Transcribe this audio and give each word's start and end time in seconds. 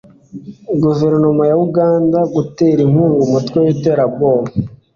guverinoma 0.83 1.43
ya 1.49 1.55
uganda 1.67 2.19
gutera 2.35 2.79
inkunga 2.85 3.21
umutwe 3.27 3.57
w'iterabwoba 3.65 4.49